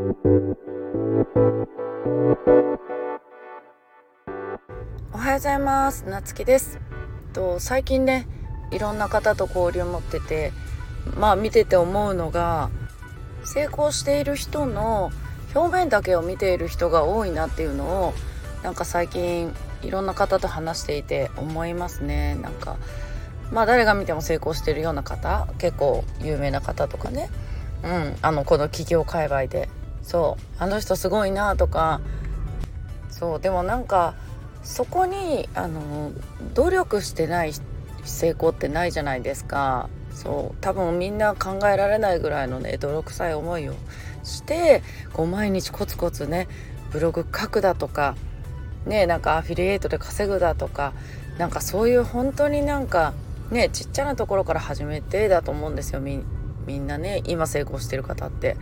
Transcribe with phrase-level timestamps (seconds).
[0.00, 0.02] お
[5.18, 6.08] はようございます。
[6.08, 6.80] なつきです。
[7.34, 8.26] と最近ね
[8.70, 10.52] いろんな方と交流を持ってて
[11.18, 12.70] まあ見てて思うのが
[13.44, 15.10] 成功している人の
[15.54, 18.14] 表面だけを見ている人が多いなっていうのを
[18.62, 22.36] なんか最近いろんな方と話していて思いますね。
[22.36, 22.78] なんか
[23.52, 27.28] まあ誰が見ても成功してるような方結構有名な方とかね。
[27.84, 29.68] うんあのこの企業界隈で
[30.02, 32.00] そうあの人すごいなとか
[33.10, 34.14] そうでもなんか
[34.62, 36.12] そこにあの
[36.54, 37.52] 努力してない
[38.04, 39.88] 成功ってないじゃないですか。
[40.12, 43.74] そう多分みんな考えられないぐらいのね泥臭い思いを
[44.22, 46.48] してこう毎日コツコツね
[46.90, 48.16] ブログ書くだとか
[48.86, 50.92] ねなんかアフィリエイトで稼ぐだとか
[51.38, 53.14] なんかそういう本当になんか
[53.50, 58.56] ねちっちゃなところから始めてだと思うんですよみんなね今成功してる方って。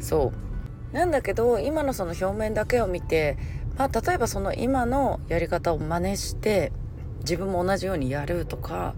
[0.00, 0.53] そう。
[0.94, 3.36] なんだけど今のその表面だけを見て
[3.76, 6.72] まあ例えばその今のやり方を真似して
[7.20, 8.94] 自分も同じようにやるとか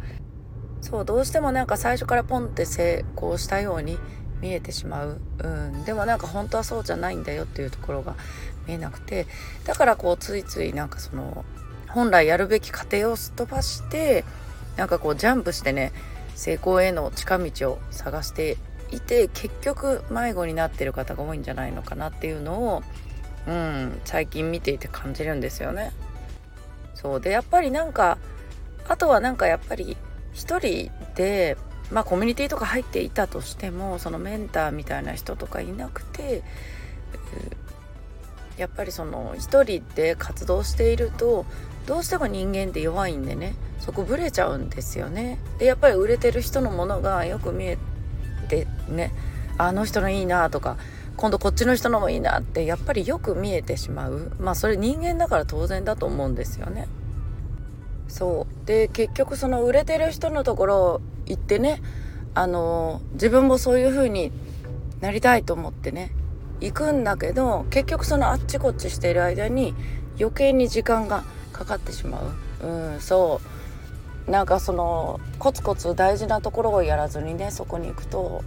[0.83, 3.99] そうどうしてもなんか最初からポンって成功したように
[4.43, 8.15] 見えてしまう、うん、でもなんか本当はそうじゃないんだよっていうところが
[8.69, 9.27] 見えなくて
[9.65, 11.47] だからこうついついなんかその
[11.89, 14.27] 本来やるべき過程をすっ飛ばして
[14.77, 15.93] なんかこうジャンプしてね
[16.35, 18.59] 成功への近道を探して
[18.91, 22.83] いて結局迷子になってる方が多いんじゃないのかなっていうのを、
[23.47, 25.93] うん、最近見ていて感じるんですよね。
[26.95, 28.19] そうでやっぱりなんか
[28.89, 29.97] あとはなんかやっぱり
[30.33, 31.57] 一人で
[31.91, 36.43] まあコミュニティとか入っていたとしてもそのメンターみたいな人とかいなくて
[38.57, 41.45] やっぱりその一人で活動していると
[41.87, 45.39] どうしても人間って弱いんでねそこブレちゃうんですよね。
[45.59, 47.79] でやっぱり売れてる人のものがよく見え
[48.89, 49.13] ね
[49.59, 50.77] あの人のいいなとか
[51.17, 56.89] 今度こっちの人のもいいなってやっぱりよく見えてしまうまあそれ人間だから当然だと思うんですよね。
[58.09, 61.83] そうで結局その売れてる人のところ行ってね
[62.35, 64.31] あの自分もそういう風に
[65.01, 66.13] なりたいと思ってね
[66.61, 69.75] 行くんだけど結局そのあっちこっちしている間に
[70.19, 72.21] 余計に時間がかかってしま
[72.63, 72.67] う。
[72.67, 73.41] うんそ
[74.27, 78.43] うなんかそのコツコツ大事なところをやらずにねそこに行くと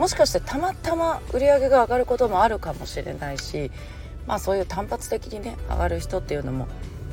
[0.00, 3.70] もしかしてたまたま売り上げが上がることもあるかもしれないし
[4.26, 6.68] まあそういう単発的にね上がる人っていうのも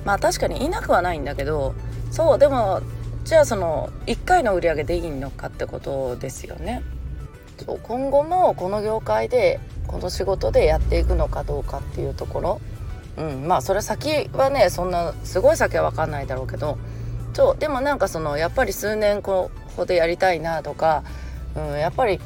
[0.06, 1.76] まあ確かにいなくはないんだけど
[2.12, 2.82] そうでも
[3.26, 6.82] じゃあその1回の売り上げでいいのかってことですよね。
[7.58, 12.62] そう今後もこの業界でこの仕事でやっていくのかどうかっていうところ、
[13.18, 16.78] うん、まあそれ先はねそんなすごい先は分かんないだろうけど
[17.34, 21.04] そうでもなんかそのやっぱり数年ここでやりたいなとか、
[21.56, 22.22] うん、やっぱり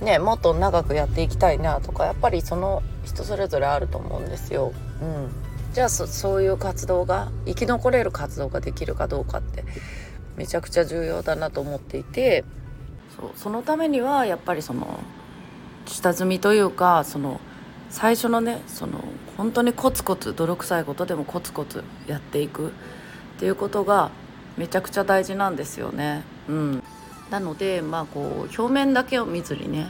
[0.00, 4.72] ねもっと長くやっていきたいなとかやっぱりその人それぞれあると思うんですよ。
[5.00, 5.30] うん、
[5.72, 9.64] じゃあそういう活動が生き残れる活動ができるかどうかって
[10.36, 12.44] めちゃくちゃ重要だなと思っていて
[13.16, 15.00] そうそのためにはやっぱりその
[15.86, 17.40] 下積みというかその
[17.90, 19.04] 最初のねその
[19.36, 22.70] 本当にコツコツ泥臭いことでもコツコツやっていくっ
[23.38, 24.10] ていうことが
[24.56, 26.24] めちゃくちゃ大事なんですよね。
[26.48, 26.82] うん、
[27.30, 29.88] なのでまあこう表面だけを見ずにね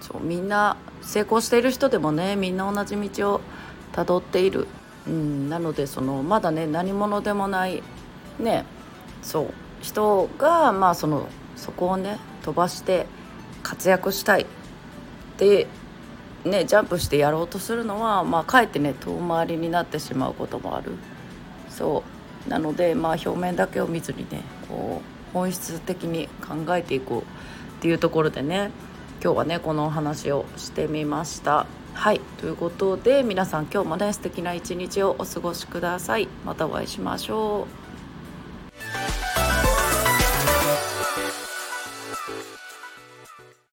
[0.00, 3.40] そうみんな成功している人でもねみんな同じ道を
[3.92, 4.66] たどっている、
[5.06, 7.82] うん、なのでそのまだね何者でもない
[8.38, 8.64] ね
[9.22, 13.06] そう人がまあそのそこをね飛ばして
[13.62, 14.42] 活躍したい。
[14.42, 14.46] っ
[15.36, 15.66] て
[16.44, 20.92] ねジャンプしてやろうとするのはまあかえってね遠回りになってしまうこともある。
[21.68, 22.02] そ
[22.46, 27.24] うなのでまあ表面だけを見ずにねこう本質的に考えていこうっ
[27.80, 28.70] ていうところでね
[29.22, 31.66] 今日はねこのお話をしてみました。
[31.94, 36.28] はいということで皆さん今日もね素敵な一日をお過ごしください。
[36.44, 37.82] またお会いしましょう。